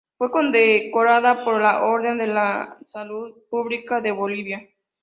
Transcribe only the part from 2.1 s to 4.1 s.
de la Salud Pública